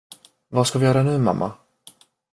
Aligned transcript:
Vad 0.47 0.67
ska 0.67 0.79
vi 0.79 0.85
göra 0.85 1.03
nu, 1.03 1.17
mamma? 1.17 1.51